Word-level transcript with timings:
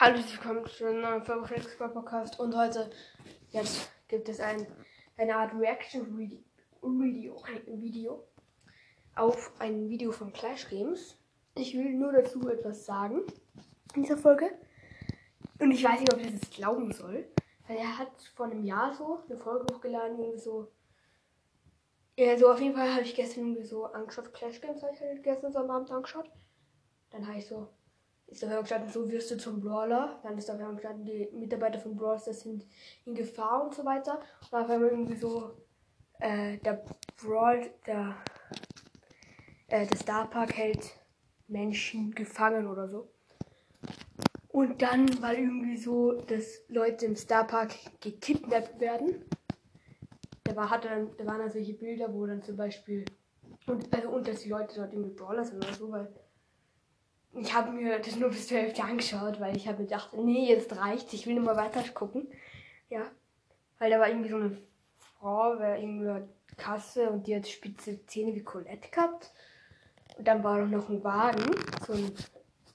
Hallo, 0.00 0.16
willkommen 0.16 0.64
zu 0.64 0.86
einer 0.86 1.10
neuen 1.10 1.24
Folge 1.24 1.48
von 1.48 1.56
Expert 1.56 1.92
Podcast 1.92 2.38
und 2.38 2.56
heute 2.56 2.88
jetzt 3.50 3.90
gibt 4.06 4.28
es 4.28 4.38
ein, 4.38 4.64
eine 5.16 5.34
Art 5.34 5.52
Reaction 5.54 6.16
Video, 6.16 7.42
Video, 7.66 8.24
auf 9.16 9.52
ein 9.58 9.88
Video 9.88 10.12
von 10.12 10.32
Clash 10.32 10.68
Games. 10.68 11.18
Ich 11.56 11.76
will 11.76 11.94
nur 11.94 12.12
dazu 12.12 12.48
etwas 12.48 12.86
sagen 12.86 13.22
in 13.96 14.04
dieser 14.04 14.16
Folge 14.16 14.52
und 15.58 15.72
ich 15.72 15.82
weiß 15.82 15.98
nicht, 15.98 16.14
ob 16.14 16.20
ich 16.20 16.38
das 16.38 16.48
glauben 16.48 16.92
soll, 16.92 17.26
weil 17.66 17.78
er 17.78 17.98
hat 17.98 18.22
vor 18.36 18.46
einem 18.46 18.62
Jahr 18.62 18.94
so 18.94 19.24
eine 19.28 19.36
Folge 19.36 19.66
hochgeladen, 19.74 20.16
irgendwie 20.16 20.38
so 20.38 20.68
ja, 22.16 22.38
so 22.38 22.52
auf 22.52 22.60
jeden 22.60 22.76
Fall 22.76 22.92
habe 22.92 23.02
ich 23.02 23.16
gestern 23.16 23.48
irgendwie 23.48 23.66
so 23.66 23.86
angeschaut, 23.86 24.32
Clash 24.32 24.60
Games 24.60 24.80
habe 24.80 24.94
ich 24.94 25.00
halt 25.00 25.24
gestern 25.24 25.50
so 25.50 25.58
am 25.58 25.70
Abend 25.72 25.90
angeschaut. 25.90 26.30
Dann 27.10 27.26
habe 27.26 27.38
ich 27.38 27.48
so 27.48 27.68
ist 28.28 28.42
der 28.42 28.60
gestanden, 28.60 28.90
so 28.90 29.10
wirst 29.10 29.30
du 29.30 29.36
zum 29.38 29.60
Brawler. 29.60 30.20
Dann 30.22 30.36
ist 30.36 30.48
da 30.48 30.54
gestanden, 30.54 31.04
die 31.04 31.28
Mitarbeiter 31.32 31.78
von 31.78 31.96
das 31.96 32.40
sind 32.40 32.66
in 33.04 33.14
Gefahr 33.14 33.64
und 33.64 33.74
so 33.74 33.84
weiter. 33.84 34.20
Und 34.50 34.58
haben 34.58 34.82
wir 34.82 34.90
irgendwie 34.90 35.16
so 35.16 35.54
äh, 36.20 36.58
der 36.58 36.84
Brawl, 37.20 37.70
der, 37.86 38.16
äh, 39.68 39.86
der 39.86 39.96
Star 39.96 40.28
Park 40.28 40.56
hält 40.56 40.94
Menschen 41.46 42.14
gefangen 42.14 42.66
oder 42.66 42.88
so. 42.88 43.08
Und 44.48 44.82
dann 44.82 45.22
war 45.22 45.34
irgendwie 45.34 45.76
so, 45.76 46.12
dass 46.12 46.62
Leute 46.68 47.06
im 47.06 47.16
Star 47.16 47.46
Park 47.46 47.74
gekidnappt 48.00 48.80
werden. 48.80 49.24
Da, 50.44 50.56
war, 50.56 50.70
hatte 50.70 50.88
dann, 50.88 51.16
da 51.16 51.26
waren 51.26 51.38
dann 51.38 51.50
solche 51.50 51.74
Bilder, 51.74 52.12
wo 52.12 52.26
dann 52.26 52.42
zum 52.42 52.56
Beispiel, 52.56 53.04
und, 53.66 53.94
also, 53.94 54.08
und 54.10 54.26
dass 54.26 54.40
die 54.40 54.48
Leute 54.48 54.74
dort 54.76 54.92
irgendwie 54.92 55.14
Brawler 55.14 55.44
sind 55.44 55.64
oder 55.64 55.74
so, 55.74 55.90
weil 55.90 56.08
ich 57.34 57.54
habe 57.54 57.70
mir 57.72 57.98
das 57.98 58.16
nur 58.16 58.30
bis 58.30 58.48
zur 58.48 58.58
Hälfte 58.58 58.82
angeschaut, 58.82 59.40
weil 59.40 59.56
ich 59.56 59.68
habe 59.68 59.84
gedacht, 59.84 60.12
nee, 60.14 60.48
jetzt 60.48 60.76
reicht's, 60.76 61.12
ich 61.12 61.26
will 61.26 61.34
nur 61.34 61.44
mal 61.44 61.56
weiter 61.56 61.82
gucken. 61.90 62.28
Ja, 62.88 63.02
weil 63.78 63.90
da 63.90 64.00
war 64.00 64.08
irgendwie 64.08 64.30
so 64.30 64.36
eine 64.36 64.56
Frau, 64.98 65.58
war 65.58 65.78
irgendwie 65.78 66.26
Kasse 66.56 67.10
und 67.10 67.26
die 67.26 67.36
hat 67.36 67.46
spitze 67.46 68.04
Zähne 68.06 68.34
wie 68.34 68.42
Colette 68.42 68.88
gehabt. 68.90 69.32
Und 70.16 70.26
dann 70.26 70.42
war 70.42 70.58
noch 70.66 70.88
ein 70.88 71.04
Wagen, 71.04 71.54
so 71.86 71.92
ein 71.92 72.12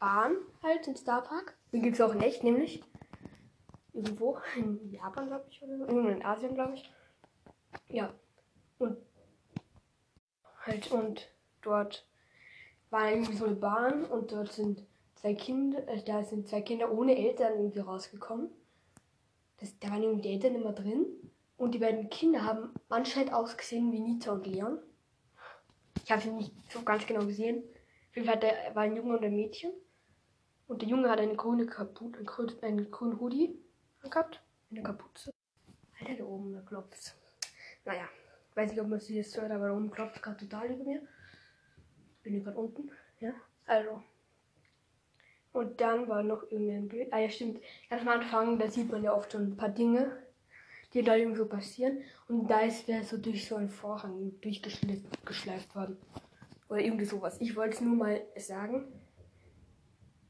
Bahn 0.00 0.36
halt 0.62 0.86
im 0.88 0.96
Starpark. 0.96 1.56
Den 1.72 1.82
gibt 1.82 1.94
es 1.94 2.00
auch 2.00 2.12
in 2.12 2.20
echt, 2.20 2.42
nämlich 2.42 2.82
irgendwo 3.92 4.38
in 4.56 4.92
Japan, 4.92 5.28
glaube 5.28 5.46
ich, 5.50 5.62
oder 5.62 5.78
so. 5.78 5.86
Irgendwo 5.86 6.08
in 6.08 6.24
Asien, 6.24 6.54
glaube 6.54 6.74
ich. 6.74 6.90
Ja. 7.88 8.12
Und 8.78 8.96
halt 10.64 10.90
und 10.90 11.28
dort 11.62 12.06
war 12.90 13.10
irgendwie 13.10 13.36
so 13.36 13.44
eine 13.44 13.54
Bahn 13.54 14.04
und 14.04 14.32
dort 14.32 14.52
sind 14.52 14.82
zwei 15.14 15.34
Kinder, 15.34 15.86
äh, 15.88 16.02
da 16.02 16.22
sind 16.22 16.48
zwei 16.48 16.60
Kinder 16.60 16.90
ohne 16.92 17.16
Eltern 17.16 17.54
irgendwie 17.56 17.80
rausgekommen. 17.80 18.50
Das, 19.58 19.78
da 19.80 19.90
waren 19.90 20.02
irgendwie 20.02 20.22
die 20.22 20.34
Eltern 20.34 20.54
immer 20.54 20.72
drin. 20.72 21.06
Und 21.56 21.72
die 21.74 21.78
beiden 21.78 22.08
Kinder 22.08 22.44
haben 22.44 22.72
anscheinend 22.88 23.32
ausgesehen 23.32 23.90
wie 23.90 23.98
Nita 23.98 24.32
und 24.32 24.46
Leon. 24.46 24.78
Ich 26.04 26.10
habe 26.10 26.22
sie 26.22 26.30
nicht 26.30 26.52
so 26.70 26.82
ganz 26.82 27.04
genau 27.04 27.26
gesehen. 27.26 27.64
Auf 28.10 28.16
jeden 28.16 28.28
Fall 28.28 28.40
war 28.74 28.84
ein 28.84 28.96
Junge 28.96 29.16
und 29.16 29.24
ein 29.24 29.34
Mädchen. 29.34 29.72
Und 30.68 30.82
der 30.82 30.88
Junge 30.88 31.10
hat 31.10 31.18
eine 31.18 31.34
grüne 31.34 31.66
Kapuze, 31.66 32.16
einen, 32.62 32.78
einen 32.78 32.90
grünen 32.90 33.18
Hoodie 33.18 33.58
gehabt. 34.00 34.40
Eine 34.70 34.82
Kapuze. 34.82 35.32
Alter, 35.98 36.14
da 36.14 36.24
oben, 36.24 36.52
da 36.52 36.60
klopft 36.60 37.16
Naja, 37.84 38.04
weiß 38.54 38.70
nicht, 38.70 38.80
ob 38.80 38.86
man 38.86 38.98
es 38.98 39.08
jetzt 39.08 39.36
hört, 39.36 39.50
aber 39.50 39.68
da 39.68 39.74
oben 39.74 39.90
klopft 39.90 40.22
gerade 40.22 40.36
total 40.36 40.70
über 40.70 40.84
mir 40.84 41.02
bin 42.28 42.34
hier 42.34 42.44
gerade 42.44 42.58
unten. 42.58 42.90
Ja, 43.20 43.32
also. 43.66 44.02
Und 45.52 45.80
dann 45.80 46.08
war 46.08 46.22
noch 46.22 46.42
irgendein 46.50 46.88
Bild. 46.88 47.12
Ah 47.12 47.18
ja, 47.18 47.30
stimmt. 47.30 47.60
Ganz 47.88 48.02
am 48.02 48.08
Anfang, 48.08 48.58
da 48.58 48.68
sieht 48.68 48.90
man 48.90 49.02
ja 49.02 49.14
oft 49.14 49.32
schon 49.32 49.52
ein 49.52 49.56
paar 49.56 49.70
Dinge, 49.70 50.22
die 50.92 51.02
da 51.02 51.16
irgendwo 51.16 51.46
passieren. 51.46 52.02
Und 52.28 52.48
da 52.48 52.60
ist 52.60 52.86
wer 52.86 53.02
so 53.02 53.16
durch 53.16 53.48
so 53.48 53.56
einen 53.56 53.70
Vorhang 53.70 54.38
durchgeschleift 54.40 55.74
worden. 55.74 55.96
Oder 56.68 56.80
irgendwie 56.80 57.06
sowas. 57.06 57.40
Ich 57.40 57.56
wollte 57.56 57.76
es 57.76 57.80
nur 57.80 57.96
mal 57.96 58.20
sagen. 58.36 58.92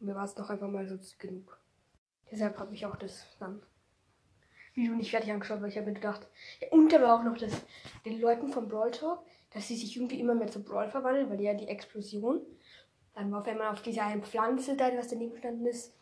Mir 0.00 0.14
war 0.14 0.24
es 0.24 0.34
doch 0.34 0.48
einfach 0.48 0.68
mal 0.68 0.88
so 0.88 0.98
genug. 1.18 1.58
Deshalb 2.30 2.58
habe 2.58 2.74
ich 2.74 2.86
auch 2.86 2.96
das 2.96 3.36
dann 3.38 3.62
Video 4.74 4.94
nicht 4.94 5.10
fertig 5.10 5.30
angeschaut, 5.30 5.60
weil 5.60 5.68
ich 5.68 5.76
habe 5.76 5.86
mir 5.86 5.94
gedacht, 5.94 6.26
ja, 6.60 6.68
und 6.70 6.92
aber 6.94 7.14
auch 7.14 7.22
noch 7.22 7.36
das, 7.36 7.52
den 8.04 8.20
Leuten 8.20 8.48
vom 8.48 8.68
Brawl 8.68 8.90
Talk, 8.90 9.20
dass 9.52 9.68
sie 9.68 9.76
sich 9.76 9.96
irgendwie 9.96 10.20
immer 10.20 10.34
mehr 10.34 10.48
zu 10.48 10.62
Brawl 10.62 10.88
verwandeln, 10.88 11.28
weil 11.28 11.36
die 11.36 11.44
ja 11.44 11.54
die 11.54 11.68
Explosion. 11.68 12.40
Dann 13.14 13.30
war 13.30 13.40
auf 13.40 13.46
einmal 13.46 13.70
auf 13.70 13.82
dieser 13.82 14.06
einen 14.06 14.22
Pflanze 14.22 14.76
da, 14.76 14.90
was 14.96 15.08
daneben 15.08 15.32
gestanden 15.32 15.66
ist, 15.66 15.94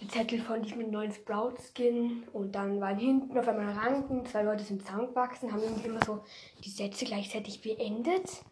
der 0.00 0.08
Zettel 0.08 0.40
von 0.40 0.62
diesem 0.62 0.90
neuen 0.90 1.12
Sprout-Skin. 1.12 2.24
Und 2.32 2.54
dann 2.54 2.80
waren 2.80 2.98
hinten 2.98 3.36
auf 3.38 3.46
einmal 3.46 3.72
Ranken, 3.72 4.24
zwei 4.24 4.42
Leute 4.42 4.64
sind 4.64 4.80
zusammengewachsen, 4.80 5.52
haben 5.52 5.62
irgendwie 5.62 5.88
immer 5.88 6.04
so 6.04 6.24
die 6.64 6.70
Sätze 6.70 7.04
gleichzeitig 7.04 7.60
beendet. 7.60 8.42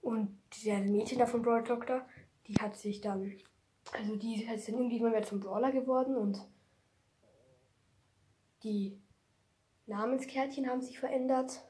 Und 0.00 0.38
dieser 0.56 0.78
Mädchen 0.78 1.18
da 1.18 1.26
vom 1.26 1.42
Brawl 1.42 1.64
Doctor, 1.64 2.06
die 2.46 2.54
hat 2.54 2.76
sich 2.76 3.00
dann, 3.00 3.32
also 3.92 4.16
die 4.16 4.44
ist 4.44 4.68
dann 4.68 4.74
irgendwie 4.74 4.98
immer 4.98 5.10
mehr 5.10 5.22
zum 5.22 5.40
Brawler 5.40 5.72
geworden 5.72 6.16
und 6.16 6.40
die 8.62 9.00
Namenskärtchen 9.86 10.68
haben 10.68 10.80
sich 10.80 10.98
verändert. 10.98 11.62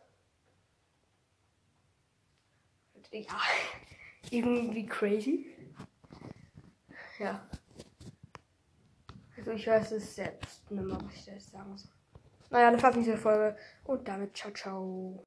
ja, 3.10 3.40
irgendwie 4.30 4.86
crazy. 4.86 5.46
Ja. 7.18 7.46
Also 9.36 9.52
ich 9.52 9.66
weiß 9.66 9.92
es 9.92 10.14
selbst 10.14 10.70
nicht 10.70 10.84
mehr, 10.84 10.98
was 11.02 11.14
ich 11.14 11.24
da 11.24 11.40
sagen 11.40 11.76
soll. 11.76 11.90
Naja, 12.50 12.70
das 12.70 12.82
war's 12.82 12.96
mit 12.96 13.06
dieser 13.06 13.18
Folge 13.18 13.56
und 13.84 14.06
damit 14.06 14.36
ciao, 14.36 14.52
ciao. 14.52 15.20